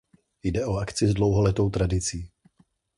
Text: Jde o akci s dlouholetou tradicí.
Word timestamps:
Jde 0.43 0.65
o 0.65 0.75
akci 0.77 1.07
s 1.07 1.13
dlouholetou 1.13 1.69
tradicí. 1.69 2.29